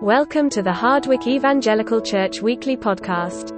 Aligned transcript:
Welcome 0.00 0.50
to 0.50 0.62
the 0.62 0.72
Hardwick 0.72 1.26
Evangelical 1.26 2.00
Church 2.00 2.42
Weekly 2.42 2.76
Podcast. 2.76 3.48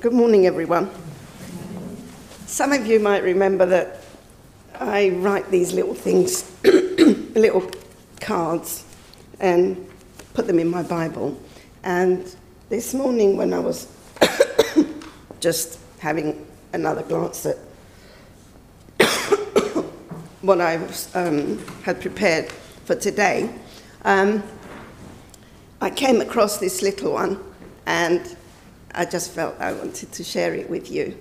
Good 0.00 0.12
morning, 0.12 0.46
everyone. 0.46 0.90
Some 2.46 2.72
of 2.72 2.86
you 2.86 3.00
might 3.00 3.22
remember 3.22 3.66
that 3.66 4.02
I 4.78 5.10
write 5.10 5.50
these 5.50 5.72
little 5.72 5.94
things, 5.94 6.50
little 6.64 7.70
cards, 8.20 8.84
and 9.40 9.88
put 10.34 10.46
them 10.46 10.58
in 10.58 10.68
my 10.68 10.82
Bible. 10.82 11.38
And 11.82 12.34
this 12.68 12.94
morning, 12.94 13.36
when 13.36 13.52
I 13.52 13.58
was 13.58 13.88
just 15.46 15.78
having 16.00 16.44
another 16.72 17.04
glance 17.04 17.46
at 17.46 17.56
what 20.40 20.60
I 20.60 20.74
um, 21.14 21.64
had 21.84 22.00
prepared 22.00 22.50
for 22.84 22.96
today, 22.96 23.48
um, 24.04 24.42
I 25.80 25.90
came 25.90 26.20
across 26.20 26.58
this 26.58 26.82
little 26.82 27.12
one, 27.12 27.38
and 27.86 28.36
I 28.92 29.04
just 29.04 29.30
felt 29.30 29.54
I 29.60 29.72
wanted 29.72 30.10
to 30.10 30.24
share 30.24 30.52
it 30.52 30.68
with 30.68 30.90
you. 30.90 31.16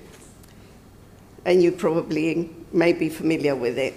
And 1.46 1.62
you 1.62 1.72
probably 1.72 2.50
may 2.72 2.94
be 2.94 3.10
familiar 3.10 3.56
with 3.56 3.78
it. 3.78 3.94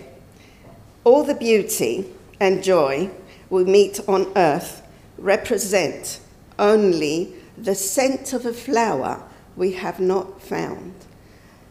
All 1.05 1.25
the 1.25 1.37
beauty 1.37 2.07
and 2.39 2.63
joy 2.63 3.09
we 3.49 3.65
meet 3.65 3.99
on 4.07 4.31
earth 4.37 4.83
represent 5.17 6.21
only 6.59 7.33
the 7.57 7.75
scent 7.75 8.35
of 8.35 8.45
a 8.45 8.53
flower 8.53 9.25
we 9.59 9.73
have 9.73 9.99
not 9.99 10.41
found, 10.41 10.95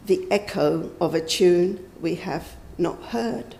the 0.05 0.27
echo 0.29 0.91
of 0.99 1.15
a 1.15 1.21
tune 1.21 1.89
we 2.01 2.15
have 2.15 2.55
not 2.77 3.01
heard, 3.01 3.55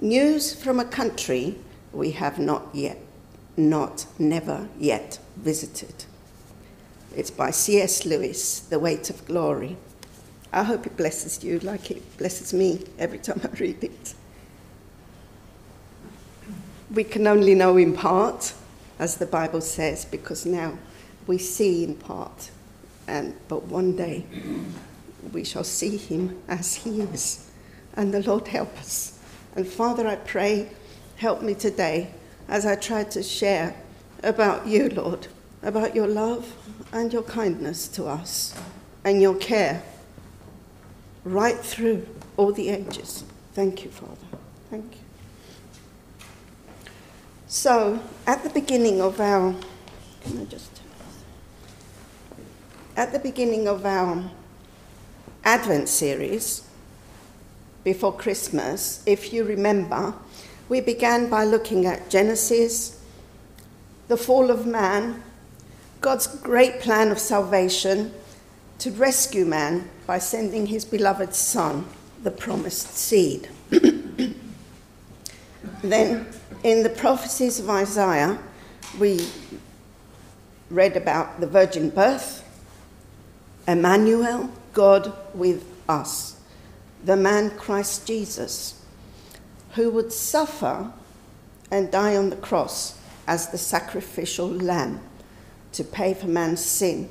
news 0.00 0.54
from 0.54 0.80
a 0.80 0.84
country 0.84 1.54
we 1.92 2.12
have 2.12 2.38
not 2.38 2.66
yet, 2.72 2.98
not 3.58 4.06
never 4.18 4.68
yet 4.78 5.18
visited. 5.36 6.06
It's 7.14 7.30
by 7.30 7.50
C.S. 7.50 8.06
Lewis, 8.06 8.60
The 8.60 8.78
Weight 8.78 9.10
of 9.10 9.24
Glory. 9.26 9.76
I 10.50 10.62
hope 10.62 10.86
it 10.86 10.96
blesses 10.96 11.44
you 11.44 11.58
like 11.58 11.90
it 11.90 12.16
blesses 12.16 12.54
me 12.54 12.86
every 12.98 13.18
time 13.18 13.40
I 13.44 13.54
read 13.58 13.84
it. 13.84 14.14
We 16.90 17.04
can 17.04 17.26
only 17.26 17.54
know 17.54 17.76
in 17.76 17.94
part, 17.94 18.54
as 18.98 19.18
the 19.18 19.26
Bible 19.26 19.60
says, 19.60 20.06
because 20.06 20.46
now 20.46 20.78
we 21.26 21.36
see 21.36 21.84
in 21.84 21.96
part, 21.96 22.50
and 23.08 23.34
but 23.48 23.64
one 23.64 23.96
day 23.96 24.24
we 25.32 25.44
shall 25.44 25.64
see 25.64 25.96
him 25.96 26.40
as 26.48 26.74
he 26.76 27.00
is. 27.00 27.50
And 27.94 28.14
the 28.14 28.22
Lord 28.22 28.46
help 28.48 28.76
us. 28.78 29.18
And 29.56 29.66
Father, 29.66 30.06
I 30.06 30.16
pray, 30.16 30.70
help 31.16 31.42
me 31.42 31.54
today 31.54 32.10
as 32.48 32.64
I 32.64 32.76
try 32.76 33.04
to 33.04 33.22
share 33.22 33.74
about 34.22 34.66
you, 34.66 34.88
Lord, 34.90 35.26
about 35.62 35.94
your 35.94 36.06
love 36.06 36.54
and 36.92 37.12
your 37.12 37.22
kindness 37.22 37.88
to 37.88 38.06
us 38.06 38.54
and 39.04 39.20
your 39.20 39.34
care 39.34 39.82
right 41.24 41.58
through 41.58 42.06
all 42.36 42.52
the 42.52 42.68
ages. 42.68 43.24
Thank 43.52 43.84
you, 43.84 43.90
Father. 43.90 44.14
Thank 44.70 44.84
you. 44.92 45.00
So, 47.48 48.00
at 48.26 48.44
the 48.44 48.50
beginning 48.50 49.00
of 49.00 49.20
our, 49.20 49.54
can 50.22 50.40
I 50.40 50.44
just, 50.44 50.77
at 52.98 53.12
the 53.12 53.18
beginning 53.20 53.68
of 53.68 53.86
our 53.86 54.24
Advent 55.44 55.88
series 55.88 56.68
before 57.84 58.12
Christmas, 58.12 59.04
if 59.06 59.32
you 59.32 59.44
remember, 59.44 60.12
we 60.68 60.80
began 60.80 61.30
by 61.30 61.44
looking 61.44 61.86
at 61.86 62.10
Genesis, 62.10 63.00
the 64.08 64.16
fall 64.16 64.50
of 64.50 64.66
man, 64.66 65.22
God's 66.00 66.26
great 66.26 66.80
plan 66.80 67.12
of 67.12 67.20
salvation 67.20 68.12
to 68.80 68.90
rescue 68.90 69.44
man 69.44 69.88
by 70.04 70.18
sending 70.18 70.66
his 70.66 70.84
beloved 70.84 71.36
Son, 71.36 71.86
the 72.24 72.32
promised 72.32 72.96
seed. 72.96 73.48
then, 75.82 76.26
in 76.64 76.82
the 76.82 76.90
prophecies 76.90 77.60
of 77.60 77.70
Isaiah, 77.70 78.40
we 78.98 79.24
read 80.68 80.96
about 80.96 81.38
the 81.38 81.46
virgin 81.46 81.90
birth, 81.90 82.37
Emmanuel, 83.68 84.50
God 84.72 85.12
with 85.34 85.64
us, 85.88 86.40
the 87.04 87.16
man 87.16 87.50
Christ 87.50 88.06
Jesus, 88.06 88.82
who 89.74 89.90
would 89.90 90.12
suffer 90.12 90.90
and 91.70 91.90
die 91.90 92.16
on 92.16 92.30
the 92.30 92.36
cross 92.36 92.98
as 93.26 93.50
the 93.50 93.58
sacrificial 93.58 94.48
lamb 94.48 95.00
to 95.72 95.84
pay 95.84 96.14
for 96.14 96.26
man's 96.26 96.64
sin, 96.64 97.10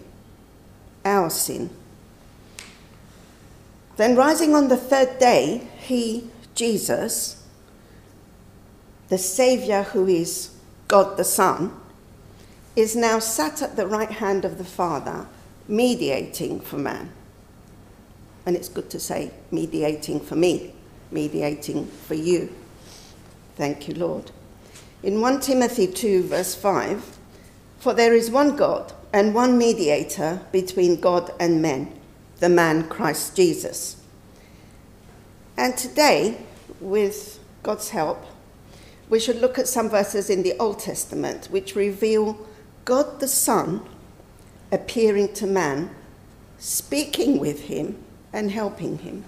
our 1.06 1.29
sin. 1.29 1.69
Then, 3.97 4.16
rising 4.16 4.56
on 4.56 4.68
the 4.68 4.78
third 4.78 5.19
day, 5.19 5.68
he, 5.78 6.29
Jesus, 6.56 7.44
the 9.09 9.18
Saviour 9.19 9.84
who 9.84 10.07
is 10.07 10.51
God 10.88 11.18
the 11.18 11.24
Son, 11.24 11.72
is 12.75 12.95
now 12.95 13.19
sat 13.19 13.62
at 13.62 13.75
the 13.75 13.88
right 13.88 14.12
hand 14.12 14.44
of 14.44 14.57
the 14.57 14.63
Father, 14.63 15.28
mediating 15.67 16.59
for 16.59 16.78
man. 16.78 17.11
And 18.45 18.55
it's 18.55 18.69
good 18.69 18.89
to 18.91 19.00
say, 19.00 19.31
mediating 19.51 20.19
for 20.19 20.35
me, 20.35 20.73
mediating 21.11 21.85
for 21.85 22.13
you. 22.13 22.53
Thank 23.55 23.88
you, 23.88 23.95
Lord. 23.95 24.31
In 25.03 25.22
1 25.22 25.41
Timothy 25.41 25.88
2, 25.88 26.23
verse 26.23 26.56
5, 26.56 27.17
for 27.79 27.94
there 27.94 28.13
is 28.13 28.31
one 28.31 28.56
God 28.56 28.94
and 29.13 29.33
one 29.33 29.57
mediator 29.57 30.41
between 30.51 31.00
God 31.00 31.31
and 31.39 31.61
men, 31.61 31.94
the 32.39 32.50
man 32.50 32.88
Christ 32.88 33.35
Jesus. 33.35 33.97
And 35.57 35.77
today, 35.77 36.38
with 36.79 37.39
God's 37.63 37.89
help, 37.89 38.25
we 39.09 39.19
should 39.19 39.41
look 39.41 39.57
at 39.57 39.67
some 39.67 39.89
verses 39.89 40.29
in 40.29 40.44
the 40.44 40.57
Old 40.59 40.79
Testament 40.79 41.47
which 41.50 41.75
reveal 41.75 42.38
God 42.85 43.19
the 43.19 43.27
Son 43.27 43.88
appearing 44.72 45.33
to 45.33 45.47
man, 45.47 45.89
speaking 46.57 47.39
with 47.39 47.66
him, 47.66 47.97
and 48.33 48.51
helping 48.51 48.97
him. 49.00 49.23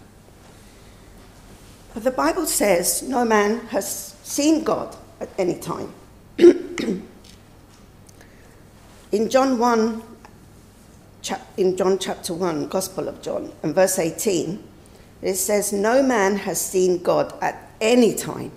But 1.93 2.03
the 2.03 2.11
Bible 2.11 2.45
says 2.45 3.03
no 3.03 3.25
man 3.25 3.59
has 3.67 4.15
seen 4.23 4.63
God 4.63 4.95
at 5.19 5.29
any 5.37 5.57
time. 5.57 5.91
in 6.37 7.03
John 9.29 9.57
1, 9.57 10.03
in 11.57 11.75
John 11.75 11.99
chapter 11.99 12.33
1, 12.33 12.67
Gospel 12.67 13.07
of 13.07 13.21
John, 13.21 13.51
and 13.63 13.75
verse 13.75 13.99
18, 13.99 14.63
it 15.21 15.35
says, 15.35 15.73
No 15.73 16.01
man 16.01 16.37
has 16.37 16.61
seen 16.61 17.03
God 17.03 17.33
at 17.41 17.71
any 17.81 18.15
time. 18.15 18.51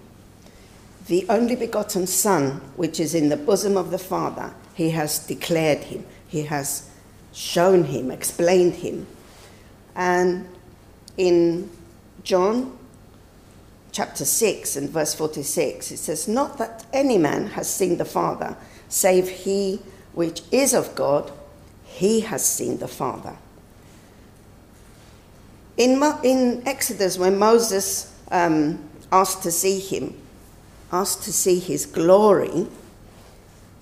The 1.06 1.26
only 1.28 1.56
begotten 1.56 2.06
Son, 2.06 2.60
which 2.76 3.00
is 3.00 3.14
in 3.14 3.28
the 3.28 3.36
bosom 3.36 3.76
of 3.76 3.90
the 3.90 3.98
Father, 3.98 4.54
he 4.74 4.90
has 4.90 5.26
declared 5.26 5.78
him, 5.78 6.06
he 6.32 6.44
has 6.44 6.88
shown 7.34 7.84
him, 7.84 8.10
explained 8.10 8.76
him. 8.76 9.06
And 9.94 10.48
in 11.18 11.68
John 12.24 12.78
chapter 13.92 14.24
6 14.24 14.76
and 14.76 14.88
verse 14.88 15.14
46, 15.14 15.90
it 15.90 15.98
says, 15.98 16.26
Not 16.26 16.56
that 16.56 16.86
any 16.90 17.18
man 17.18 17.48
has 17.48 17.72
seen 17.72 17.98
the 17.98 18.06
Father, 18.06 18.56
save 18.88 19.28
he 19.28 19.82
which 20.14 20.40
is 20.50 20.72
of 20.72 20.94
God, 20.94 21.30
he 21.84 22.20
has 22.20 22.46
seen 22.46 22.78
the 22.78 22.88
Father. 22.88 23.36
In, 25.76 25.98
Mo- 25.98 26.20
in 26.22 26.62
Exodus, 26.66 27.18
when 27.18 27.38
Moses 27.38 28.10
um, 28.30 28.82
asked 29.10 29.42
to 29.42 29.50
see 29.50 29.80
him, 29.80 30.14
asked 30.90 31.24
to 31.24 31.32
see 31.32 31.58
his 31.58 31.84
glory, 31.84 32.68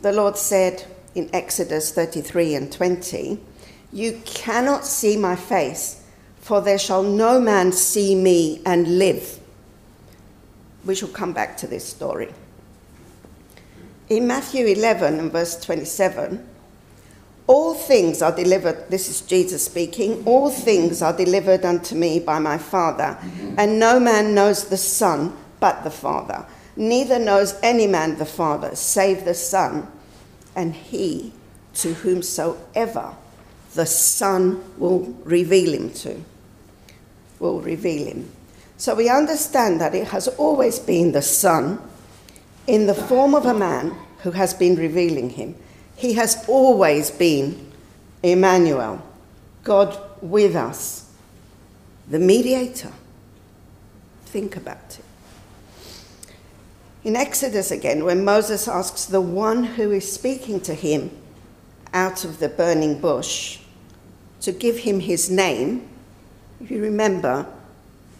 the 0.02 0.12
Lord 0.12 0.36
said 0.36 0.84
in 1.14 1.30
Exodus 1.32 1.92
33 1.92 2.54
and 2.54 2.72
20, 2.72 3.40
You 3.92 4.20
cannot 4.24 4.84
see 4.84 5.16
my 5.16 5.36
face, 5.36 6.04
for 6.40 6.60
there 6.60 6.78
shall 6.78 7.02
no 7.02 7.40
man 7.40 7.72
see 7.72 8.14
me 8.14 8.62
and 8.64 8.98
live. 8.98 9.38
We 10.84 10.94
shall 10.94 11.08
come 11.08 11.32
back 11.32 11.56
to 11.58 11.66
this 11.66 11.84
story. 11.84 12.32
In 14.08 14.26
Matthew 14.26 14.66
11 14.66 15.18
and 15.18 15.30
verse 15.30 15.60
27, 15.60 16.46
all 17.46 17.74
things 17.74 18.22
are 18.22 18.34
delivered, 18.34 18.88
this 18.90 19.08
is 19.08 19.22
Jesus 19.22 19.64
speaking, 19.64 20.22
all 20.24 20.50
things 20.50 21.02
are 21.02 21.16
delivered 21.16 21.64
unto 21.64 21.96
me 21.96 22.20
by 22.20 22.38
my 22.38 22.56
Father, 22.58 23.18
and 23.56 23.78
no 23.78 23.98
man 23.98 24.34
knows 24.34 24.68
the 24.68 24.76
Son 24.76 25.36
but 25.58 25.82
the 25.82 25.90
Father. 25.90 26.46
Neither 26.76 27.18
knows 27.18 27.58
any 27.62 27.86
man 27.86 28.18
the 28.18 28.24
Father 28.24 28.74
save 28.76 29.24
the 29.24 29.34
Son, 29.34 29.86
and 30.54 30.74
he 30.74 31.32
to 31.74 31.94
whomsoever 31.94 33.14
the 33.74 33.86
Son 33.86 34.62
will 34.78 35.14
reveal 35.24 35.72
him 35.72 35.90
to. 35.90 36.22
Will 37.38 37.60
reveal 37.60 38.06
him. 38.06 38.30
So 38.76 38.94
we 38.94 39.08
understand 39.08 39.80
that 39.80 39.94
it 39.94 40.08
has 40.08 40.28
always 40.28 40.78
been 40.78 41.12
the 41.12 41.22
Son 41.22 41.80
in 42.66 42.86
the 42.86 42.94
form 42.94 43.34
of 43.34 43.46
a 43.46 43.54
man 43.54 43.94
who 44.22 44.32
has 44.32 44.54
been 44.54 44.76
revealing 44.76 45.30
him. 45.30 45.54
He 45.96 46.14
has 46.14 46.44
always 46.48 47.10
been 47.10 47.70
Emmanuel, 48.22 49.02
God 49.64 49.98
with 50.20 50.56
us, 50.56 51.10
the 52.08 52.18
mediator. 52.18 52.92
Think 54.26 54.56
about 54.56 54.98
it. 54.98 55.04
In 57.02 57.16
Exodus 57.16 57.70
again, 57.70 58.04
when 58.04 58.24
Moses 58.24 58.68
asks 58.68 59.06
the 59.06 59.22
one 59.22 59.64
who 59.64 59.90
is 59.90 60.10
speaking 60.10 60.60
to 60.60 60.74
him 60.74 61.10
out 61.94 62.24
of 62.26 62.40
the 62.40 62.48
burning 62.50 63.00
bush 63.00 63.60
to 64.42 64.52
give 64.52 64.76
him 64.78 65.00
his 65.00 65.30
name, 65.30 65.88
if 66.60 66.70
you 66.70 66.82
remember 66.82 67.46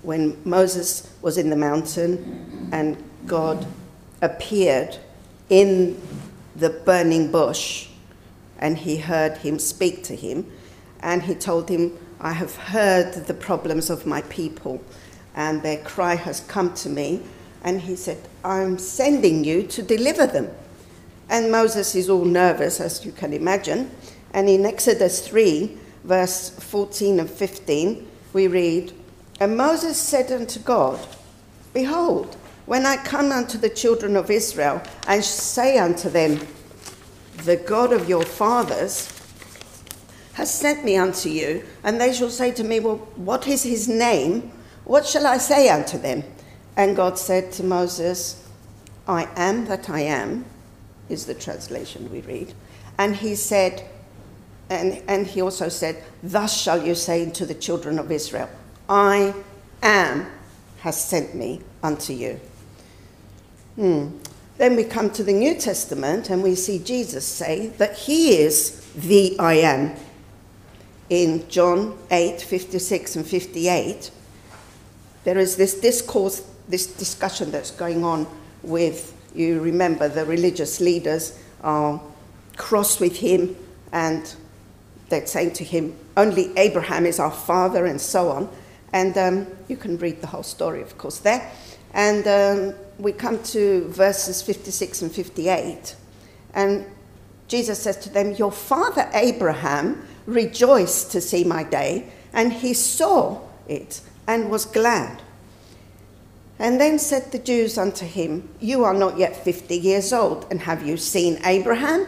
when 0.01 0.41
Moses 0.49 1.13
was 1.21 1.37
in 1.37 1.51
the 1.51 1.57
mountain 1.57 2.71
and 2.73 2.97
God 3.27 3.67
appeared 4.23 4.97
in 5.51 6.01
the 6.57 6.71
burning 6.71 7.31
bush 7.31 7.89
and 8.59 8.79
he 8.79 8.97
heard 8.97 9.37
him 9.39 9.59
speak 9.59 10.03
to 10.05 10.17
him 10.17 10.51
and 11.01 11.23
he 11.23 11.35
told 11.35 11.69
him, 11.69 11.99
I 12.19 12.33
have 12.33 12.57
heard 12.57 13.13
the 13.27 13.35
problems 13.35 13.91
of 13.91 14.07
my 14.07 14.23
people 14.23 14.83
and 15.35 15.63
their 15.63 15.79
cry 15.85 16.15
has 16.15 16.41
come 16.41 16.73
to 16.75 16.89
me 16.89 17.23
and 17.63 17.81
he 17.81 17.97
said, 17.97 18.19
I'm 18.45 18.79
sending 18.79 19.45
you 19.45 19.65
to 19.65 19.83
deliver 19.83 20.27
them. 20.27 20.51
And 21.29 21.53
Moses 21.53 21.95
is 21.95 22.11
all 22.11 22.25
nervous, 22.25 22.81
as 22.81 23.05
you 23.05 23.13
can 23.13 23.33
imagine. 23.33 23.91
And 24.33 24.49
in 24.49 24.67
Exodus 24.67 25.27
3, 25.27 25.77
verse 26.05 26.51
14 26.51 27.21
and 27.21 27.31
15, 27.31 28.09
we 28.33 28.49
read, 28.49 28.93
And 29.39 29.57
Moses 29.57 29.97
said 29.97 30.33
unto 30.33 30.61
God, 30.61 30.99
Behold, 31.73 32.37
when 32.67 32.87
I 32.87 32.97
come 32.97 33.33
unto 33.33 33.59
the 33.59 33.69
children 33.69 34.17
of 34.17 34.31
Israel 34.31 34.83
and 35.07 35.25
say 35.25 35.79
unto 35.79 36.09
them, 36.09 36.41
The 37.45 37.57
God 37.57 37.93
of 37.93 38.09
your 38.09 38.25
fathers 38.25 39.13
has 40.35 40.53
sent 40.53 40.85
me 40.85 40.97
unto 40.97 41.29
you, 41.29 41.65
and 41.85 42.01
they 42.01 42.13
shall 42.13 42.31
say 42.31 42.51
to 42.53 42.65
me, 42.65 42.81
Well, 42.81 42.97
what 43.17 43.47
is 43.47 43.63
his 43.63 43.89
name? 43.89 44.53
What 44.85 45.07
shall 45.07 45.27
I 45.27 45.39
say 45.39 45.69
unto 45.69 45.99
them? 45.99 46.25
And 46.81 46.97
God 46.97 47.19
said 47.19 47.53
to 47.53 47.63
Moses, 47.63 48.43
I 49.07 49.29
am 49.37 49.67
that 49.67 49.91
I 49.91 50.01
am, 50.01 50.47
is 51.11 51.27
the 51.27 51.35
translation 51.35 52.11
we 52.11 52.23
read. 52.23 52.55
And 52.97 53.15
he 53.15 53.35
said, 53.35 53.85
and, 54.71 55.03
and 55.07 55.27
he 55.27 55.43
also 55.43 55.69
said, 55.69 56.03
Thus 56.23 56.59
shall 56.59 56.83
you 56.83 56.95
say 56.95 57.29
to 57.33 57.45
the 57.45 57.53
children 57.53 57.99
of 57.99 58.11
Israel, 58.11 58.49
I 58.89 59.35
am 59.83 60.27
has 60.79 60.99
sent 61.05 61.35
me 61.35 61.61
unto 61.83 62.15
you. 62.15 62.41
Hmm. 63.75 64.17
Then 64.57 64.75
we 64.75 64.85
come 64.85 65.11
to 65.11 65.23
the 65.23 65.35
New 65.35 65.57
Testament 65.57 66.31
and 66.31 66.43
we 66.43 66.55
see 66.55 66.79
Jesus 66.79 67.27
say 67.27 67.67
that 67.77 67.95
he 67.95 68.39
is 68.39 68.91
the 68.95 69.39
I 69.39 69.57
am. 69.57 69.97
In 71.11 71.47
John 71.51 71.99
8 72.11 72.41
56 72.41 73.17
and 73.17 73.27
58, 73.27 74.11
there 75.25 75.37
is 75.37 75.57
this 75.57 75.79
discourse 75.79 76.50
this 76.71 76.87
discussion 76.87 77.51
that's 77.51 77.71
going 77.71 78.05
on 78.05 78.27
with, 78.63 79.15
you 79.35 79.61
remember, 79.61 80.09
the 80.09 80.25
religious 80.25 80.81
leaders 80.81 81.39
are 81.63 82.01
cross 82.57 83.01
with 83.01 83.17
him 83.17 83.57
and 83.93 84.35
they're 85.09 85.27
saying 85.27 85.53
to 85.55 85.65
him, 85.65 85.97
only 86.17 86.57
Abraham 86.57 87.07
is 87.07 87.19
our 87.19 87.31
father, 87.31 87.87
and 87.87 88.01
so 88.01 88.29
on. 88.29 88.49
And 88.93 89.17
um, 89.17 89.47
you 89.69 89.77
can 89.77 89.97
read 89.99 90.21
the 90.21 90.27
whole 90.27 90.43
story, 90.43 90.83
of 90.83 90.99
course, 90.99 91.19
there. 91.19 91.51
And 91.93 92.27
um, 92.27 92.75
we 92.99 93.13
come 93.13 93.43
to 93.45 93.89
verses 93.89 94.43
56 94.43 95.03
and 95.03 95.13
58. 95.13 95.97
And 96.55 96.85
Jesus 97.49 97.81
says 97.81 97.97
to 97.99 98.11
them, 98.11 98.33
Your 98.33 98.53
father 98.53 99.09
Abraham 99.15 100.07
rejoiced 100.27 101.11
to 101.13 101.21
see 101.21 101.45
my 101.45 101.63
day, 101.63 102.11
and 102.33 102.53
he 102.53 102.75
saw 102.75 103.41
it 103.69 104.01
and 104.27 104.51
was 104.51 104.65
glad. 104.65 105.23
And 106.61 106.79
then 106.79 106.99
said 106.99 107.33
the 107.33 107.39
Jews 107.39 107.79
unto 107.79 108.05
him, 108.05 108.47
You 108.61 108.85
are 108.85 108.93
not 108.93 109.17
yet 109.17 109.45
fifty 109.45 109.77
years 109.79 110.13
old, 110.13 110.47
and 110.51 110.61
have 110.61 110.87
you 110.87 110.99
seen 110.99 111.41
Abraham? 111.43 112.07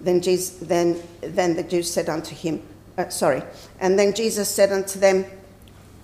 Then, 0.00 0.20
Jesus, 0.20 0.56
then, 0.58 1.00
then 1.20 1.54
the 1.54 1.62
Jews 1.62 1.88
said 1.88 2.08
unto 2.08 2.34
him, 2.34 2.62
uh, 2.98 3.08
Sorry. 3.10 3.42
And 3.78 3.96
then 3.96 4.12
Jesus 4.12 4.48
said 4.48 4.72
unto 4.72 4.98
them, 4.98 5.24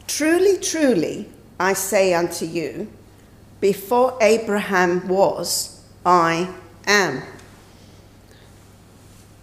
Truly, 0.06 0.58
truly, 0.58 1.28
I 1.58 1.72
say 1.72 2.14
unto 2.14 2.44
you, 2.44 2.88
before 3.60 4.16
Abraham 4.20 5.08
was, 5.08 5.84
I 6.04 6.54
am. 6.86 7.20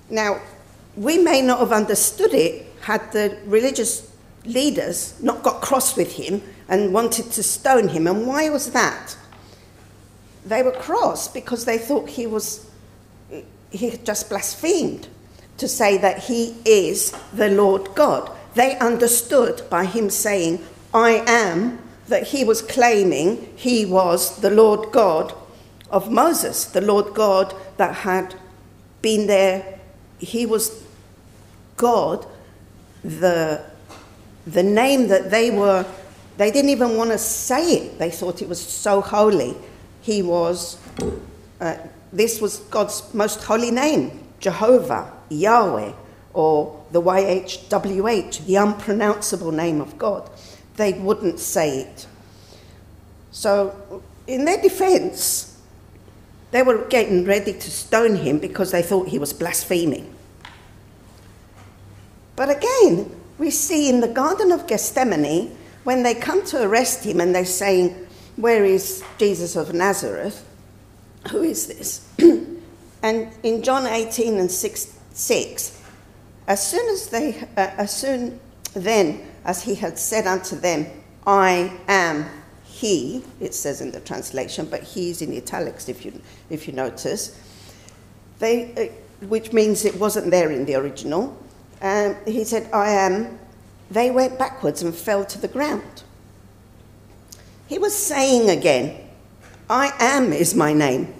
Now, 0.09 0.39
we 0.95 1.17
may 1.17 1.41
not 1.41 1.59
have 1.59 1.73
understood 1.73 2.33
it 2.33 2.67
had 2.83 3.11
the 3.11 3.37
religious 3.45 4.12
leaders 4.45 5.19
not 5.21 5.43
got 5.43 5.61
cross 5.61 5.95
with 5.95 6.13
him 6.13 6.41
and 6.67 6.93
wanted 6.93 7.31
to 7.31 7.43
stone 7.43 7.89
him. 7.89 8.07
And 8.07 8.27
why 8.27 8.49
was 8.49 8.71
that? 8.71 9.17
They 10.45 10.61
were 10.61 10.71
cross 10.71 11.27
because 11.27 11.65
they 11.65 11.77
thought 11.77 12.09
he 12.09 12.27
was 12.27 12.69
he 13.73 13.89
had 13.89 14.05
just 14.05 14.29
blasphemed 14.29 15.07
to 15.57 15.67
say 15.67 15.97
that 15.97 16.19
he 16.19 16.55
is 16.63 17.11
the 17.33 17.49
Lord 17.49 17.95
God. 17.95 18.31
They 18.55 18.77
understood 18.77 19.63
by 19.69 19.85
him 19.85 20.09
saying, 20.09 20.63
I 20.93 21.23
am, 21.27 21.79
that 22.07 22.27
he 22.27 22.43
was 22.43 22.61
claiming 22.61 23.51
he 23.55 23.85
was 23.85 24.39
the 24.41 24.51
Lord 24.51 24.91
God 24.91 25.33
of 25.89 26.11
Moses, 26.11 26.65
the 26.65 26.81
Lord 26.81 27.15
God 27.15 27.55
that 27.77 27.95
had 27.95 28.35
been 29.01 29.25
there. 29.25 29.79
He 30.19 30.45
was 30.45 30.83
God, 31.77 32.25
the, 33.03 33.63
the 34.45 34.63
name 34.63 35.07
that 35.07 35.31
they 35.31 35.51
were 35.51 35.85
they 36.37 36.51
didn't 36.51 36.71
even 36.71 36.97
want 36.97 37.11
to 37.11 37.17
say 37.17 37.73
it. 37.73 37.99
They 37.99 38.09
thought 38.09 38.41
it 38.41 38.49
was 38.49 38.59
so 38.59 39.01
holy. 39.01 39.55
He 40.01 40.21
was, 40.21 40.77
uh, 41.61 41.77
this 42.11 42.41
was 42.41 42.59
God's 42.71 43.13
most 43.13 43.43
holy 43.43 43.71
name, 43.71 44.19
Jehovah, 44.39 45.11
Yahweh, 45.29 45.93
or 46.33 46.83
the 46.91 47.01
YHWH, 47.01 48.45
the 48.45 48.55
unpronounceable 48.55 49.51
name 49.51 49.79
of 49.79 49.97
God. 49.97 50.29
They 50.75 50.93
wouldn't 50.93 51.39
say 51.39 51.81
it. 51.81 52.07
So, 53.31 54.01
in 54.25 54.45
their 54.45 54.61
defense, 54.61 55.59
they 56.51 56.63
were 56.63 56.85
getting 56.87 57.25
ready 57.25 57.53
to 57.53 57.71
stone 57.71 58.15
him 58.15 58.39
because 58.39 58.71
they 58.71 58.81
thought 58.81 59.07
he 59.07 59.19
was 59.19 59.33
blaspheming. 59.33 60.13
But 62.35 62.49
again, 62.49 63.11
we 63.43 63.51
see 63.51 63.89
in 63.89 63.99
the 63.99 64.07
Garden 64.07 64.53
of 64.53 64.67
Gethsemane, 64.67 65.55
when 65.83 66.01
they 66.01 66.15
come 66.15 66.45
to 66.45 66.63
arrest 66.63 67.03
him 67.03 67.19
and 67.19 67.35
they're 67.35 67.43
saying, 67.43 67.89
Where 68.37 68.63
is 68.63 69.03
Jesus 69.17 69.57
of 69.57 69.73
Nazareth? 69.73 70.47
Who 71.29 71.43
is 71.43 71.67
this? 71.67 72.07
and 73.03 73.33
in 73.43 73.61
John 73.61 73.85
18 73.85 74.39
and 74.39 74.49
6, 74.49 74.97
6 75.11 75.81
as 76.47 76.65
soon 76.65 76.89
as 76.89 77.07
they, 77.09 77.39
uh, 77.57 77.71
as 77.77 77.95
soon 77.95 78.39
then 78.73 79.21
as 79.45 79.61
he 79.63 79.75
had 79.75 79.97
said 79.99 80.25
unto 80.25 80.55
them, 80.55 80.85
I 81.25 81.77
am 81.87 82.25
he, 82.65 83.23
it 83.39 83.53
says 83.53 83.81
in 83.81 83.91
the 83.91 83.99
translation, 84.01 84.67
but 84.69 84.83
he's 84.83 85.21
in 85.21 85.35
italics 85.35 85.87
if 85.87 86.05
you, 86.05 86.21
if 86.49 86.67
you 86.67 86.73
notice, 86.73 87.37
they, 88.39 88.73
uh, 88.75 89.25
which 89.27 89.53
means 89.53 89.85
it 89.85 89.99
wasn't 89.99 90.31
there 90.31 90.51
in 90.51 90.65
the 90.65 90.75
original. 90.75 91.37
Um, 91.83 92.15
he 92.25 92.43
said, 92.45 92.69
I 92.73 92.89
am 92.89 93.39
they 93.93 94.09
went 94.09 94.39
backwards 94.39 94.81
and 94.81 94.93
fell 94.93 95.23
to 95.25 95.39
the 95.39 95.47
ground. 95.47 96.03
He 97.67 97.77
was 97.77 97.95
saying 97.95 98.49
again, 98.49 99.07
I 99.69 99.93
am 99.99 100.33
is 100.33 100.55
my 100.55 100.73
name. 100.73 101.13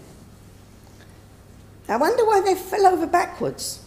I 1.88 1.98
wonder 1.98 2.26
why 2.26 2.42
they 2.42 2.56
fell 2.56 2.88
over 2.88 3.06
backwards. 3.06 3.86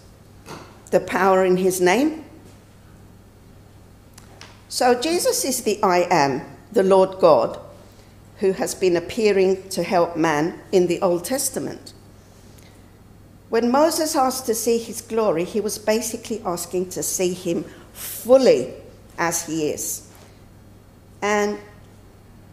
The 0.93 1.01
power 1.01 1.45
in 1.45 1.57
his 1.57 1.81
name. 1.81 2.25
So 4.69 5.01
Jesus 5.01 5.45
is 5.45 5.63
the 5.63 5.83
I 5.83 6.07
am, 6.11 6.43
the 6.71 6.85
Lord 6.85 7.19
God, 7.19 7.59
who 8.39 8.53
has 8.53 8.75
been 8.75 8.97
appearing 8.97 9.69
to 9.71 9.83
help 9.83 10.17
man 10.17 10.61
in 10.71 10.87
the 10.87 11.01
Old 11.01 11.25
Testament. 11.25 11.93
When 13.49 13.71
Moses 13.71 14.17
asked 14.17 14.47
to 14.47 14.55
see 14.55 14.79
his 14.79 15.01
glory, 15.01 15.45
he 15.45 15.61
was 15.61 15.79
basically 15.79 16.43
asking 16.45 16.91
to 16.91 17.03
see 17.03 17.33
him 17.33 17.65
fully 17.93 18.75
as 19.19 19.47
he 19.47 19.71
is. 19.71 20.09
And 21.23 21.59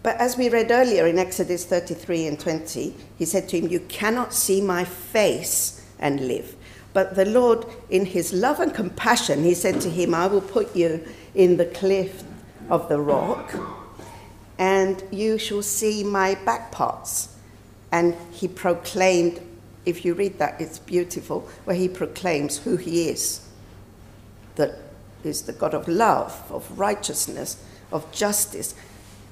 but 0.03 0.17
as 0.17 0.38
we 0.38 0.50
read 0.50 0.69
earlier 0.69 1.07
in 1.07 1.17
Exodus 1.17 1.63
33 1.65 2.27
and 2.27 2.39
20, 2.39 2.93
he 3.17 3.25
said 3.25 3.47
to 3.50 3.57
him, 3.57 3.69
You 3.69 3.79
cannot 3.79 4.33
see 4.33 4.59
my 4.59 4.83
face 4.83 5.81
and 5.97 6.27
live. 6.27 6.57
But 6.91 7.15
the 7.15 7.25
Lord, 7.25 7.65
in 7.89 8.05
his 8.05 8.33
love 8.33 8.59
and 8.59 8.73
compassion, 8.73 9.43
he 9.43 9.53
said 9.53 9.79
to 9.81 9.89
him, 9.89 10.13
I 10.13 10.27
will 10.27 10.41
put 10.41 10.75
you 10.75 11.07
in 11.33 11.55
the 11.55 11.65
cliff 11.65 12.23
of 12.69 12.89
the 12.89 13.00
rock, 13.00 13.55
and 14.59 15.01
you 15.09 15.38
shall 15.38 15.63
see 15.63 16.03
my 16.03 16.35
back 16.45 16.71
parts. 16.71 17.35
And 17.91 18.15
he 18.31 18.50
proclaimed, 18.50 19.39
if 19.85 20.05
you 20.05 20.13
read 20.13 20.39
that, 20.39 20.59
it's 20.59 20.79
beautiful, 20.79 21.41
where 21.65 21.75
he 21.75 21.87
proclaims 21.87 22.57
who 22.59 22.77
he 22.77 23.09
is 23.09 23.47
that 24.55 24.77
is 25.23 25.43
the 25.43 25.53
God 25.53 25.73
of 25.73 25.87
love, 25.87 26.51
of 26.51 26.77
righteousness, 26.77 27.63
of 27.91 28.11
justice. 28.11 28.75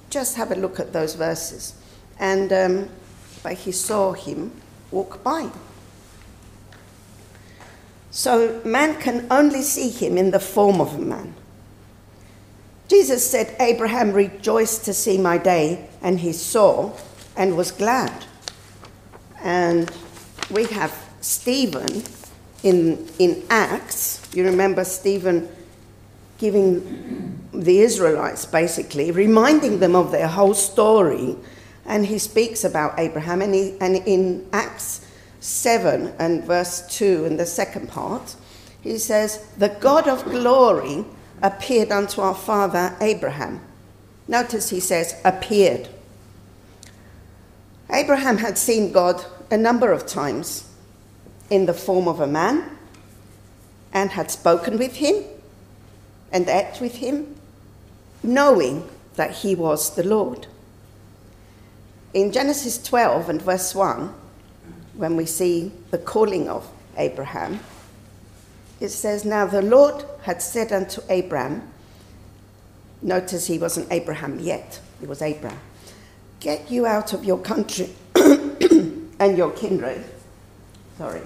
Just 0.09 0.35
have 0.37 0.51
a 0.51 0.55
look 0.55 0.79
at 0.79 0.93
those 0.93 1.15
verses. 1.15 1.75
And 2.19 2.51
um, 2.53 2.89
but 3.43 3.53
he 3.53 3.71
saw 3.71 4.13
him 4.13 4.51
walk 4.91 5.23
by. 5.23 5.49
So 8.11 8.61
man 8.65 8.99
can 8.99 9.25
only 9.31 9.61
see 9.61 9.89
him 9.89 10.17
in 10.17 10.31
the 10.31 10.39
form 10.39 10.81
of 10.81 10.95
a 10.95 10.99
man. 10.99 11.33
Jesus 12.87 13.29
said, 13.29 13.55
Abraham 13.59 14.11
rejoiced 14.11 14.83
to 14.85 14.93
see 14.93 15.17
my 15.17 15.37
day, 15.37 15.87
and 16.01 16.19
he 16.19 16.33
saw 16.33 16.91
and 17.37 17.55
was 17.55 17.71
glad. 17.71 18.25
And 19.41 19.89
we 20.51 20.65
have 20.65 20.93
Stephen 21.21 22.03
in, 22.63 23.07
in 23.19 23.43
Acts. 23.49 24.21
You 24.33 24.45
remember 24.45 24.83
Stephen 24.83 25.49
giving 26.37 27.39
the 27.53 27.79
Israelites 27.79 28.45
basically, 28.45 29.11
reminding 29.11 29.79
them 29.79 29.95
of 29.95 30.11
their 30.11 30.27
whole 30.27 30.53
story. 30.53 31.35
And 31.85 32.05
he 32.05 32.19
speaks 32.19 32.63
about 32.63 32.99
Abraham, 32.99 33.41
and, 33.41 33.53
he, 33.53 33.75
and 33.79 33.95
in 33.95 34.47
Acts 34.53 35.05
7 35.39 36.13
and 36.19 36.43
verse 36.43 36.85
2, 36.95 37.25
in 37.25 37.37
the 37.37 37.45
second 37.45 37.89
part, 37.89 38.35
he 38.81 38.97
says, 38.97 39.45
The 39.57 39.69
God 39.69 40.07
of 40.07 40.23
glory 40.25 41.05
appeared 41.41 41.91
unto 41.91 42.21
our 42.21 42.35
father 42.35 42.95
Abraham. 43.01 43.61
Notice 44.27 44.69
he 44.69 44.79
says, 44.79 45.19
appeared. 45.25 45.89
Abraham 47.89 48.37
had 48.37 48.57
seen 48.57 48.91
God 48.91 49.25
a 49.51 49.57
number 49.57 49.91
of 49.91 50.07
times 50.07 50.67
in 51.49 51.65
the 51.65 51.73
form 51.73 52.07
of 52.07 52.21
a 52.21 52.27
man 52.27 52.77
and 53.93 54.11
had 54.11 54.31
spoken 54.31 54.77
with 54.77 54.95
him 54.95 55.23
and 56.31 56.47
ate 56.47 56.79
with 56.79 56.95
him, 56.95 57.35
knowing 58.23 58.89
that 59.17 59.31
he 59.31 59.53
was 59.53 59.95
the 59.95 60.03
Lord. 60.03 60.47
In 62.13 62.31
Genesis 62.31 62.81
12 62.81 63.29
and 63.29 63.41
verse 63.41 63.75
1, 63.75 64.13
when 64.95 65.17
we 65.17 65.25
see 65.25 65.73
the 65.91 65.97
calling 65.97 66.47
of 66.47 66.69
Abraham, 66.97 67.59
it 68.79 68.89
says, 68.89 69.25
Now 69.25 69.45
the 69.45 69.61
Lord 69.61 70.05
had 70.23 70.41
said 70.41 70.71
unto 70.71 71.01
Abram, 71.09 71.63
notice 73.01 73.47
he 73.47 73.59
wasn't 73.59 73.91
Abraham 73.91 74.39
yet, 74.39 74.79
he 75.01 75.05
was 75.05 75.21
Abram, 75.21 75.59
get 76.39 76.71
you 76.71 76.85
out 76.85 77.11
of 77.11 77.25
your 77.25 77.37
country 77.37 77.89
and 79.21 79.37
your 79.37 79.51
kindred. 79.51 80.03
Sorry. 80.97 81.21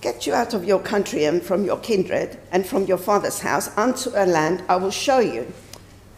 Get 0.00 0.26
you 0.26 0.34
out 0.34 0.54
of 0.54 0.64
your 0.64 0.78
country 0.78 1.24
and 1.24 1.42
from 1.42 1.64
your 1.64 1.78
kindred 1.78 2.38
and 2.52 2.64
from 2.64 2.86
your 2.86 2.96
father's 2.96 3.40
house 3.40 3.76
unto 3.76 4.10
a 4.14 4.24
land 4.24 4.62
I 4.68 4.76
will 4.76 4.92
show 4.92 5.18
you. 5.18 5.52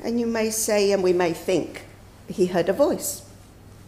And 0.04 0.20
you 0.20 0.26
may 0.26 0.50
say, 0.50 0.92
and 0.92 1.02
we 1.02 1.14
may 1.14 1.32
think, 1.32 1.86
he 2.28 2.46
heard 2.46 2.68
a 2.68 2.74
voice. 2.74 3.22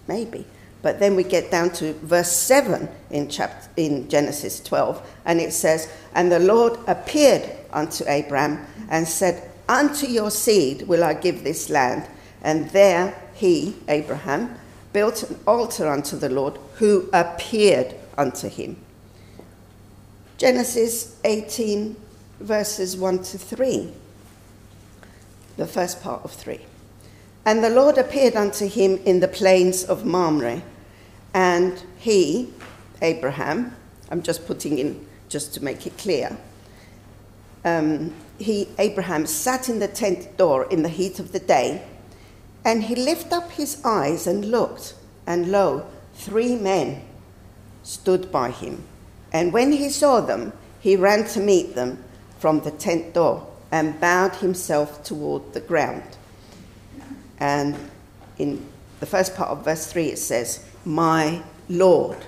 Maybe. 0.09 0.47
But 0.81 1.01
then 1.01 1.17
we 1.17 1.23
get 1.23 1.51
down 1.51 1.71
to 1.75 1.93
verse 1.95 2.33
7 2.33 2.89
in, 3.11 3.29
chapter, 3.29 3.69
in 3.77 4.09
Genesis 4.09 4.61
12, 4.61 5.07
and 5.27 5.41
it 5.41 5.53
says, 5.53 5.91
And 6.15 6.33
the 6.33 6.39
Lord 6.39 6.79
appeared 6.87 7.51
unto 7.73 8.05
Abraham 8.07 8.67
and 8.91 9.07
said, 9.07 9.51
Unto 9.69 10.07
your 10.07 10.31
seed 10.31 10.87
will 10.89 11.03
I 11.03 11.15
give 11.15 11.43
this 11.43 11.71
land. 11.71 12.07
And 12.43 12.69
there 12.71 13.21
he, 13.35 13.77
Abraham, 13.89 14.55
built 14.93 15.23
an 15.29 15.39
altar 15.47 15.89
unto 15.89 16.17
the 16.17 16.29
Lord, 16.29 16.59
who 16.75 17.09
appeared 17.13 17.95
unto 18.17 18.49
him. 18.49 18.77
Genesis 20.37 21.17
18, 21.25 21.97
verses 22.41 22.97
1 22.97 23.23
to 23.23 23.39
3, 23.39 23.93
the 25.57 25.67
first 25.67 26.03
part 26.03 26.25
of 26.25 26.33
3. 26.33 26.61
And 27.47 27.63
the 27.63 27.71
Lord 27.71 27.99
appeared 27.99 28.37
unto 28.37 28.69
him 28.69 28.99
in 29.05 29.21
the 29.21 29.29
plains 29.29 29.85
of 29.85 30.05
Mamre, 30.05 30.63
and 31.33 31.83
he, 31.99 32.53
Abraham, 33.03 33.75
I'm 34.11 34.23
just 34.23 34.47
putting 34.47 34.79
in 34.79 35.07
just 35.29 35.55
to 35.55 35.65
make 35.65 35.87
it 35.87 35.97
clear, 35.99 36.37
um, 37.65 38.15
he, 38.39 38.69
Abraham, 38.79 39.27
sat 39.27 39.69
in 39.69 39.79
the 39.79 39.89
tent 39.89 40.37
door 40.37 40.65
in 40.71 40.83
the 40.83 40.89
heat 40.89 41.19
of 41.19 41.33
the 41.33 41.41
day, 41.41 41.83
and 42.65 42.85
he 42.85 42.95
lifted 42.95 43.33
up 43.33 43.53
his 43.53 43.85
eyes 43.85 44.27
and 44.27 44.51
looked, 44.51 44.95
and 45.27 45.51
lo, 45.51 45.87
three 46.15 46.57
men 46.57 47.03
stood 47.83 48.33
by 48.33 48.51
him. 48.51 48.85
And 49.33 49.53
when 49.53 49.73
he 49.73 49.89
saw 49.91 50.21
them, 50.21 50.53
he 50.81 50.97
ran 50.97 51.25
to 51.29 51.41
meet 51.41 51.75
them 51.75 52.03
from 52.39 52.61
the 52.61 52.71
tent 52.71 53.15
door 53.15 53.47
and 53.71 53.99
bowed 54.01 54.37
himself 54.37 55.03
toward 55.03 55.53
the 55.53 55.61
ground. 55.61 56.17
And 57.39 57.77
in 58.39 58.65
the 59.01 59.07
first 59.07 59.35
part 59.35 59.51
of 59.51 59.65
verse 59.65 59.91
3, 59.91 60.09
it 60.09 60.19
says, 60.19 60.65
My 60.85 61.43
Lord. 61.69 62.19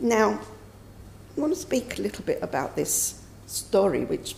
Now, 0.00 0.40
I 1.36 1.40
want 1.40 1.54
to 1.54 1.60
speak 1.60 1.98
a 1.98 2.02
little 2.02 2.24
bit 2.24 2.38
about 2.42 2.76
this 2.76 3.20
story, 3.50 4.04
which 4.04 4.36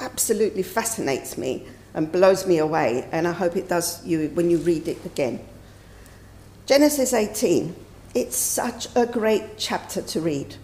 absolutely 0.00 0.62
fascinates 0.62 1.38
me 1.38 1.66
and 1.94 2.10
blows 2.10 2.46
me 2.46 2.58
away, 2.58 3.08
and 3.12 3.28
I 3.28 3.32
hope 3.32 3.56
it 3.56 3.68
does 3.68 4.04
you 4.04 4.28
when 4.30 4.50
you 4.50 4.58
read 4.58 4.88
it 4.88 5.04
again. 5.04 5.40
Genesis 6.66 7.12
18 7.12 7.74
it's 8.14 8.36
such 8.36 8.86
a 8.94 9.06
great 9.06 9.58
chapter 9.58 10.00
to 10.00 10.20
read. 10.20 10.54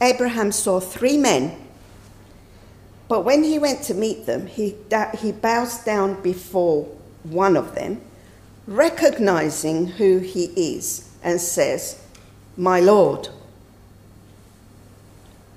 Abraham 0.00 0.52
saw 0.52 0.78
three 0.78 1.16
men, 1.16 1.56
but 3.08 3.24
when 3.24 3.42
he 3.44 3.58
went 3.58 3.82
to 3.84 3.94
meet 3.94 4.26
them, 4.26 4.46
he, 4.46 4.76
he 5.18 5.32
bows 5.32 5.82
down 5.84 6.20
before 6.22 6.84
one 7.22 7.56
of 7.56 7.74
them, 7.74 8.00
recognizing 8.66 9.86
who 9.86 10.18
he 10.18 10.44
is, 10.76 11.08
and 11.22 11.40
says, 11.40 12.02
My 12.56 12.78
Lord. 12.78 13.30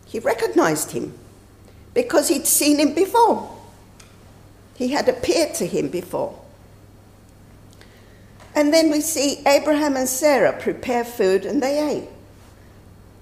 He 0.06 0.20
recognized 0.20 0.92
him 0.92 1.14
because 1.94 2.30
he'd 2.30 2.48
seen 2.48 2.80
him 2.80 2.94
before. 2.94 3.50
He 4.76 4.90
had 4.90 5.08
appeared 5.08 5.54
to 5.56 5.68
him 5.68 5.90
before. 5.90 6.40
And 8.56 8.74
then 8.74 8.92
we 8.92 9.02
see 9.02 9.42
Abraham 9.46 9.98
and 9.98 10.08
Sarah 10.08 10.54
prepare 10.60 11.04
food 11.04 11.46
and 11.46 11.62
they 11.62 11.98
ate. 11.98 12.10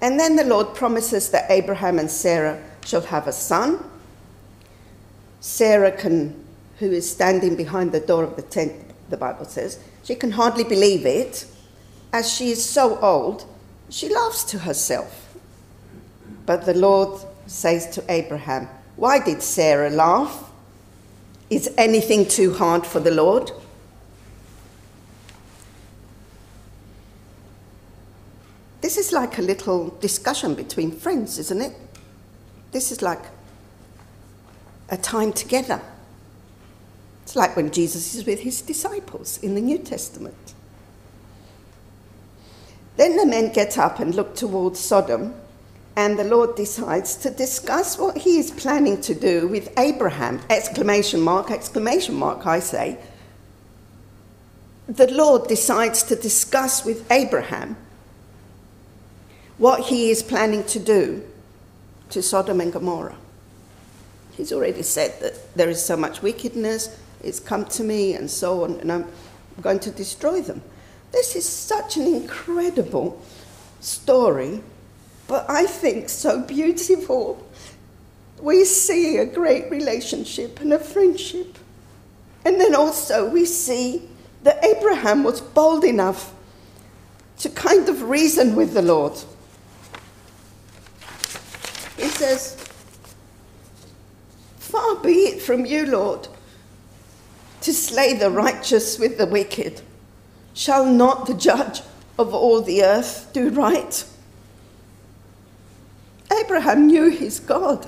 And 0.01 0.19
then 0.19 0.35
the 0.35 0.43
Lord 0.43 0.73
promises 0.73 1.29
that 1.29 1.49
Abraham 1.49 1.99
and 1.99 2.09
Sarah 2.09 2.61
shall 2.85 3.01
have 3.01 3.27
a 3.27 3.31
son. 3.31 3.83
Sarah 5.39 5.91
can, 5.91 6.43
who 6.79 6.91
is 6.91 7.09
standing 7.09 7.55
behind 7.55 7.91
the 7.91 7.99
door 7.99 8.23
of 8.23 8.35
the 8.35 8.41
tent, 8.41 8.73
the 9.09 9.17
Bible 9.17 9.45
says, 9.45 9.79
she 10.03 10.15
can 10.15 10.31
hardly 10.31 10.63
believe 10.63 11.05
it. 11.05 11.45
As 12.11 12.31
she 12.31 12.51
is 12.51 12.63
so 12.63 12.97
old, 12.99 13.45
she 13.89 14.09
laughs 14.13 14.43
to 14.45 14.59
herself. 14.59 15.35
But 16.45 16.65
the 16.65 16.73
Lord 16.73 17.21
says 17.47 17.89
to 17.91 18.03
Abraham, 18.09 18.67
Why 18.95 19.19
did 19.19 19.41
Sarah 19.41 19.89
laugh? 19.89 20.51
Is 21.49 21.73
anything 21.77 22.27
too 22.27 22.53
hard 22.53 22.85
for 22.85 22.99
the 22.99 23.11
Lord? 23.11 23.51
This 28.81 28.97
is 28.97 29.11
like 29.11 29.37
a 29.37 29.41
little 29.41 29.89
discussion 29.99 30.55
between 30.55 30.91
friends, 30.91 31.37
isn't 31.37 31.61
it? 31.61 31.73
This 32.71 32.91
is 32.91 33.01
like 33.01 33.21
a 34.89 34.97
time 34.97 35.33
together. 35.33 35.81
It's 37.23 37.35
like 37.35 37.55
when 37.55 37.71
Jesus 37.71 38.15
is 38.15 38.25
with 38.25 38.41
his 38.41 38.61
disciples 38.61 39.37
in 39.43 39.55
the 39.55 39.61
New 39.61 39.77
Testament. 39.77 40.53
Then 42.97 43.15
the 43.17 43.25
men 43.25 43.53
get 43.53 43.77
up 43.77 43.99
and 43.99 44.13
look 44.13 44.35
towards 44.35 44.79
Sodom, 44.79 45.33
and 45.95 46.17
the 46.17 46.23
Lord 46.23 46.55
decides 46.55 47.15
to 47.17 47.29
discuss 47.29 47.97
what 47.97 48.17
he 48.17 48.37
is 48.37 48.51
planning 48.51 49.01
to 49.01 49.13
do 49.13 49.47
with 49.47 49.77
Abraham. 49.77 50.41
Exclamation 50.49 51.19
mark, 51.19 51.51
exclamation 51.51 52.15
mark, 52.15 52.45
I 52.45 52.59
say. 52.59 52.97
The 54.87 55.11
Lord 55.11 55.47
decides 55.47 56.03
to 56.03 56.15
discuss 56.15 56.85
with 56.85 57.09
Abraham 57.11 57.75
what 59.57 59.85
he 59.85 60.09
is 60.09 60.23
planning 60.23 60.63
to 60.65 60.79
do 60.79 61.23
to 62.09 62.21
Sodom 62.21 62.61
and 62.61 62.73
Gomorrah. 62.73 63.15
He's 64.33 64.51
already 64.51 64.81
said 64.81 65.19
that 65.21 65.55
there 65.55 65.69
is 65.69 65.83
so 65.83 65.95
much 65.95 66.21
wickedness, 66.21 66.97
it's 67.23 67.39
come 67.39 67.65
to 67.65 67.83
me, 67.83 68.15
and 68.15 68.29
so 68.29 68.63
on. 68.63 68.79
And 68.79 68.91
I'm, 68.91 69.05
going 69.61 69.79
to 69.79 69.91
destroy 69.91 70.41
them. 70.41 70.61
This 71.11 71.35
is 71.35 71.47
such 71.47 71.97
an 71.97 72.07
incredible 72.07 73.21
story, 73.79 74.63
but 75.31 75.49
I 75.49 75.65
think 75.65 76.09
so 76.09 76.41
beautiful. 76.41 77.41
We 78.41 78.65
see 78.65 79.17
a 79.17 79.25
great 79.25 79.71
relationship 79.71 80.59
and 80.59 80.73
a 80.73 80.77
friendship. 80.77 81.57
And 82.43 82.59
then 82.59 82.75
also 82.75 83.29
we 83.29 83.45
see 83.45 84.09
that 84.43 84.61
Abraham 84.61 85.23
was 85.23 85.39
bold 85.39 85.85
enough 85.85 86.33
to 87.37 87.49
kind 87.49 87.87
of 87.87 88.09
reason 88.09 88.57
with 88.57 88.73
the 88.73 88.81
Lord. 88.81 89.13
He 91.95 92.09
says, 92.09 92.55
Far 94.59 94.97
be 94.97 95.13
it 95.13 95.41
from 95.41 95.65
you, 95.65 95.85
Lord, 95.85 96.27
to 97.61 97.71
slay 97.71 98.15
the 98.15 98.29
righteous 98.29 98.99
with 98.99 99.17
the 99.17 99.27
wicked. 99.27 99.81
Shall 100.53 100.85
not 100.85 101.25
the 101.25 101.35
judge 101.35 101.83
of 102.19 102.33
all 102.33 102.61
the 102.61 102.83
earth 102.83 103.29
do 103.31 103.49
right? 103.51 104.03
Abraham 106.39 106.87
knew 106.87 107.09
his 107.09 107.39
God. 107.39 107.87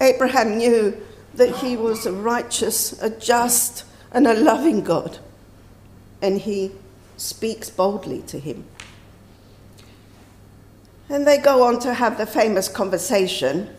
Abraham 0.00 0.56
knew 0.58 1.00
that 1.34 1.56
he 1.56 1.76
was 1.76 2.06
a 2.06 2.12
righteous, 2.12 3.00
a 3.02 3.10
just, 3.10 3.84
and 4.12 4.26
a 4.26 4.34
loving 4.34 4.82
God. 4.82 5.18
And 6.22 6.40
he 6.40 6.72
speaks 7.16 7.70
boldly 7.70 8.22
to 8.22 8.38
him. 8.38 8.64
And 11.08 11.26
they 11.26 11.38
go 11.38 11.64
on 11.64 11.78
to 11.80 11.94
have 11.94 12.16
the 12.16 12.26
famous 12.26 12.68
conversation. 12.68 13.74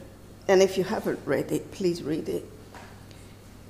And 0.48 0.62
if 0.62 0.78
you 0.78 0.84
haven't 0.84 1.20
read 1.26 1.52
it, 1.52 1.72
please 1.72 2.04
read 2.04 2.30
it. 2.30 2.46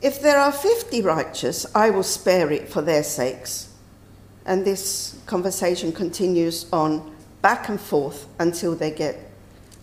If 0.02 0.22
there 0.22 0.38
are 0.38 0.52
50 0.52 1.02
righteous, 1.02 1.66
I 1.74 1.90
will 1.90 2.04
spare 2.04 2.52
it 2.52 2.70
for 2.70 2.82
their 2.82 3.04
sakes. 3.04 3.70
And 4.46 4.66
this 4.66 5.18
conversation 5.26 5.92
continues 5.92 6.68
on 6.72 7.16
back 7.42 7.70
and 7.70 7.80
forth 7.80 8.28
until 8.40 8.76
they 8.76 8.92
get 8.92 9.32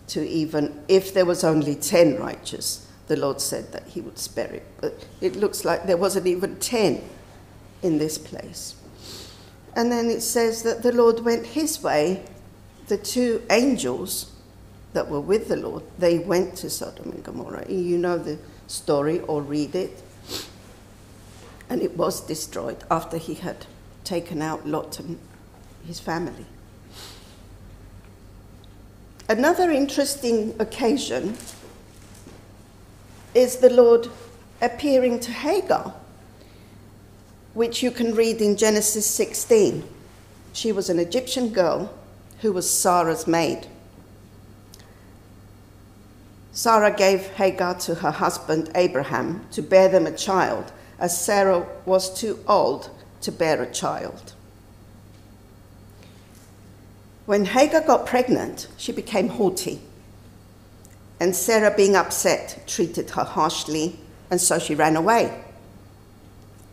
to 0.07 0.27
even 0.27 0.83
if 0.87 1.13
there 1.13 1.25
was 1.25 1.43
only 1.43 1.75
10 1.75 2.17
righteous, 2.17 2.87
the 3.07 3.15
Lord 3.17 3.41
said 3.41 3.71
that 3.71 3.87
he 3.87 4.01
would 4.01 4.17
spare 4.17 4.51
it. 4.53 4.65
But 4.79 5.05
it 5.21 5.35
looks 5.35 5.65
like 5.65 5.85
there 5.85 5.97
wasn't 5.97 6.27
even 6.27 6.57
10 6.57 7.01
in 7.81 7.97
this 7.97 8.17
place. 8.17 8.75
And 9.75 9.91
then 9.91 10.09
it 10.09 10.21
says 10.21 10.63
that 10.63 10.83
the 10.83 10.91
Lord 10.91 11.21
went 11.21 11.47
his 11.47 11.81
way. 11.81 12.23
The 12.87 12.97
two 12.97 13.41
angels 13.49 14.31
that 14.93 15.09
were 15.09 15.19
with 15.19 15.47
the 15.47 15.55
Lord, 15.55 15.83
they 15.97 16.19
went 16.19 16.55
to 16.57 16.69
Sodom 16.69 17.11
and 17.11 17.23
Gomorrah. 17.23 17.65
You 17.69 17.97
know 17.97 18.17
the 18.17 18.37
story 18.67 19.19
or 19.21 19.41
read 19.41 19.75
it. 19.75 20.01
And 21.69 21.81
it 21.81 21.97
was 21.97 22.21
destroyed 22.21 22.83
after 22.91 23.17
he 23.17 23.35
had 23.35 23.65
taken 24.03 24.41
out 24.41 24.67
Lot 24.67 24.99
and 24.99 25.17
his 25.85 25.99
family. 25.99 26.45
Another 29.29 29.71
interesting 29.71 30.53
occasion 30.59 31.37
is 33.33 33.57
the 33.57 33.69
Lord 33.69 34.09
appearing 34.61 35.21
to 35.21 35.31
Hagar, 35.31 35.93
which 37.53 37.81
you 37.81 37.89
can 37.89 38.15
read 38.15 38.41
in 38.41 38.57
Genesis 38.57 39.09
16. 39.09 39.87
She 40.51 40.73
was 40.73 40.89
an 40.89 40.99
Egyptian 40.99 41.49
girl 41.49 41.93
who 42.41 42.51
was 42.51 42.69
Sarah's 42.69 43.25
maid. 43.25 43.67
Sarah 46.51 46.93
gave 46.93 47.27
Hagar 47.27 47.75
to 47.79 47.95
her 47.95 48.11
husband 48.11 48.71
Abraham 48.75 49.47
to 49.51 49.61
bear 49.61 49.87
them 49.87 50.05
a 50.05 50.11
child, 50.11 50.73
as 50.99 51.19
Sarah 51.19 51.65
was 51.85 52.13
too 52.13 52.39
old 52.45 52.89
to 53.21 53.31
bear 53.31 53.63
a 53.63 53.71
child. 53.71 54.33
When 57.25 57.45
Hagar 57.45 57.81
got 57.81 58.05
pregnant, 58.05 58.67
she 58.77 58.91
became 58.91 59.29
haughty. 59.29 59.81
And 61.19 61.35
Sarah, 61.35 61.73
being 61.75 61.95
upset, 61.95 62.63
treated 62.67 63.11
her 63.11 63.23
harshly, 63.23 63.99
and 64.29 64.41
so 64.41 64.59
she 64.59 64.75
ran 64.75 64.95
away. 64.95 65.43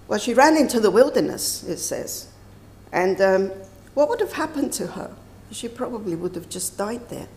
Well, 0.08 0.18
she 0.18 0.34
ran 0.34 0.56
into 0.56 0.80
the 0.80 0.90
wilderness, 0.90 1.62
it 1.62 1.78
says. 1.78 2.28
And 2.90 3.20
um, 3.20 3.52
what 3.94 4.08
would 4.08 4.18
have 4.18 4.32
happened 4.32 4.72
to 4.74 4.88
her? 4.88 5.14
She 5.52 5.68
probably 5.68 6.16
would 6.16 6.34
have 6.34 6.48
just 6.48 6.76
died 6.76 7.08
there. 7.10 7.28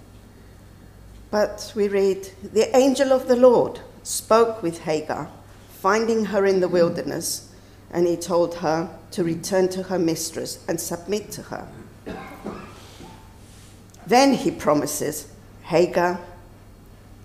But 1.29 1.71
we 1.75 1.87
read, 1.87 2.29
the 2.41 2.75
angel 2.75 3.11
of 3.11 3.27
the 3.27 3.35
Lord 3.35 3.79
spoke 4.01 4.63
with 4.63 4.81
Hagar, 4.81 5.29
finding 5.69 6.25
her 6.25 6.45
in 6.45 6.61
the 6.61 6.67
wilderness, 6.67 7.51
and 7.91 8.07
he 8.07 8.15
told 8.15 8.55
her 8.55 8.89
to 9.11 9.23
return 9.23 9.69
to 9.69 9.83
her 9.83 9.99
mistress 9.99 10.63
and 10.67 10.79
submit 10.79 11.31
to 11.31 11.43
her. 11.43 11.67
Then 14.05 14.33
he 14.33 14.51
promises 14.51 15.27
Hagar 15.63 16.19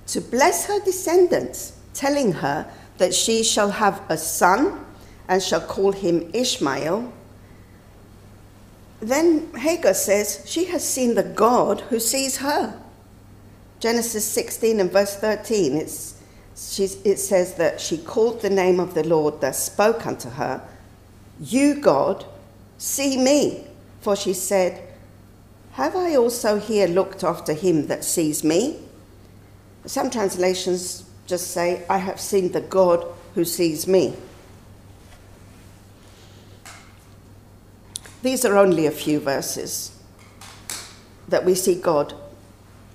to 0.09 0.21
bless 0.21 0.67
her 0.67 0.81
descendants, 0.81 1.79
telling 1.93 2.33
her 2.33 2.71
that 2.99 3.14
she 3.14 3.43
shall 3.43 3.71
have 3.71 4.03
a 4.09 4.17
son 4.17 4.85
and 5.29 5.43
shall 5.43 5.61
call 5.61 5.93
him 5.93 6.31
Ishmael. 6.33 7.12
Then 9.01 9.53
Hagar 9.55 9.95
says 9.95 10.43
she 10.47 10.64
has 10.67 10.87
seen 10.87 11.14
the 11.14 11.23
God 11.23 11.83
who 11.83 12.01
sees 12.01 12.38
her. 12.38 12.81
Genesis 13.81 14.25
16 14.25 14.81
and 14.81 14.91
verse 14.91 15.14
13, 15.17 15.77
it's, 15.77 16.21
it 17.05 17.19
says 17.19 17.55
that 17.55 17.81
she 17.81 17.99
called 17.99 18.41
the 18.41 18.51
name 18.51 18.81
of 18.81 18.95
the 18.95 19.05
Lord 19.05 19.41
that 19.41 19.55
spoke 19.55 20.05
unto 20.07 20.31
her, 20.31 20.61
You, 21.38 21.81
God, 21.81 22.25
see 22.79 23.17
me. 23.17 23.64
For 24.01 24.17
she 24.17 24.33
said, 24.33 24.88
have 25.79 25.95
I 25.95 26.17
also 26.17 26.59
here 26.59 26.88
looked 26.88 27.23
after 27.23 27.53
him 27.53 27.87
that 27.87 28.03
sees 28.03 28.43
me? 28.43 28.81
Some 29.87 30.11
translations 30.11 31.05
just 31.29 31.53
say, 31.53 31.87
I 31.88 31.99
have 31.99 32.19
seen 32.19 32.51
the 32.51 32.61
God 32.61 33.07
who 33.37 33.45
sees 33.45 33.87
me. 33.87 34.17
These 38.23 38.45
are 38.45 38.59
only 38.59 38.87
a 38.87 38.91
few 38.91 39.21
verses 39.21 39.97
that 41.29 41.45
we 41.45 41.55
see 41.55 41.77
God, 41.77 42.12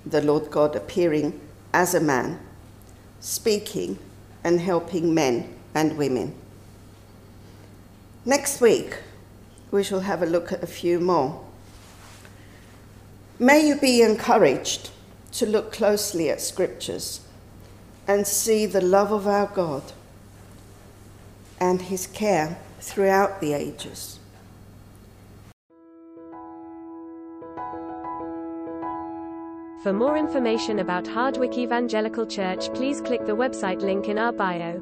the 0.04 0.20
Lord 0.20 0.50
God, 0.50 0.76
appearing 0.76 1.40
as 1.72 1.94
a 1.94 2.00
man, 2.00 2.38
speaking 3.18 3.98
and 4.44 4.60
helping 4.60 5.14
men 5.14 5.54
and 5.74 5.96
women. 5.96 6.34
Next 8.26 8.60
week, 8.60 8.98
we 9.70 9.82
shall 9.82 10.00
have 10.00 10.22
a 10.22 10.26
look 10.26 10.52
at 10.52 10.62
a 10.62 10.66
few 10.66 11.00
more. 11.00 11.43
May 13.38 13.66
you 13.66 13.76
be 13.76 14.00
encouraged 14.00 14.90
to 15.32 15.46
look 15.46 15.72
closely 15.72 16.30
at 16.30 16.40
scriptures 16.40 17.20
and 18.06 18.26
see 18.26 18.64
the 18.64 18.80
love 18.80 19.10
of 19.10 19.26
our 19.26 19.46
God 19.46 19.82
and 21.58 21.82
his 21.82 22.06
care 22.06 22.58
throughout 22.80 23.40
the 23.40 23.52
ages. 23.52 24.20
For 29.82 29.92
more 29.92 30.16
information 30.16 30.78
about 30.78 31.06
Hardwick 31.06 31.58
Evangelical 31.58 32.26
Church, 32.26 32.72
please 32.72 33.00
click 33.00 33.26
the 33.26 33.36
website 33.36 33.82
link 33.82 34.08
in 34.08 34.18
our 34.18 34.32
bio. 34.32 34.80